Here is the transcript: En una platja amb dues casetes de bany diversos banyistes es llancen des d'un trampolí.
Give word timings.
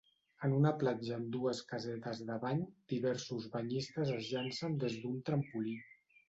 En 0.45 0.53
una 0.59 0.69
platja 0.83 1.11
amb 1.17 1.27
dues 1.35 1.59
casetes 1.71 2.21
de 2.29 2.37
bany 2.45 2.63
diversos 2.95 3.45
banyistes 3.57 4.15
es 4.17 4.31
llancen 4.33 4.79
des 4.87 4.99
d'un 5.05 5.21
trampolí. 5.31 5.77